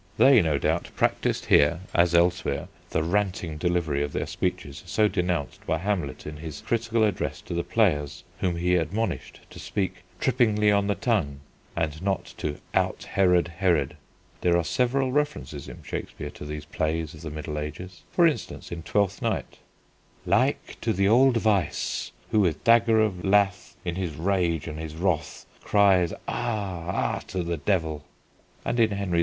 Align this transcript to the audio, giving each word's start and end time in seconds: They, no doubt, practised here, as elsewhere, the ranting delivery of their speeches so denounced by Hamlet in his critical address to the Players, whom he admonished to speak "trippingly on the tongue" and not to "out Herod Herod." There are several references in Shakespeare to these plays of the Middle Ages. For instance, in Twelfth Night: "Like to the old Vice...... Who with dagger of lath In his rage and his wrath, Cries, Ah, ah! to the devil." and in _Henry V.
They, 0.17 0.41
no 0.41 0.57
doubt, 0.57 0.89
practised 0.95 1.45
here, 1.45 1.81
as 1.93 2.15
elsewhere, 2.15 2.69
the 2.89 3.03
ranting 3.03 3.59
delivery 3.59 4.01
of 4.01 4.13
their 4.13 4.25
speeches 4.25 4.81
so 4.87 5.07
denounced 5.07 5.63
by 5.67 5.77
Hamlet 5.77 6.25
in 6.25 6.37
his 6.37 6.61
critical 6.61 7.03
address 7.03 7.39
to 7.41 7.53
the 7.53 7.63
Players, 7.63 8.23
whom 8.39 8.55
he 8.55 8.75
admonished 8.77 9.41
to 9.51 9.59
speak 9.59 9.97
"trippingly 10.19 10.71
on 10.71 10.87
the 10.87 10.95
tongue" 10.95 11.41
and 11.75 12.01
not 12.01 12.33
to 12.37 12.57
"out 12.73 13.03
Herod 13.11 13.47
Herod." 13.59 13.95
There 14.41 14.57
are 14.57 14.63
several 14.63 15.11
references 15.11 15.67
in 15.67 15.83
Shakespeare 15.83 16.31
to 16.31 16.45
these 16.45 16.65
plays 16.65 17.13
of 17.13 17.21
the 17.21 17.29
Middle 17.29 17.59
Ages. 17.59 18.01
For 18.11 18.25
instance, 18.25 18.71
in 18.71 18.81
Twelfth 18.81 19.21
Night: 19.21 19.59
"Like 20.25 20.81
to 20.81 20.93
the 20.93 21.07
old 21.07 21.37
Vice...... 21.37 22.11
Who 22.31 22.39
with 22.39 22.63
dagger 22.63 23.01
of 23.01 23.23
lath 23.23 23.75
In 23.85 23.93
his 23.97 24.15
rage 24.15 24.67
and 24.67 24.79
his 24.79 24.95
wrath, 24.95 25.45
Cries, 25.63 26.11
Ah, 26.27 27.17
ah! 27.17 27.19
to 27.27 27.43
the 27.43 27.57
devil." 27.57 28.03
and 28.65 28.79
in 28.79 28.89
_Henry 28.89 29.17
V. 29.17 29.19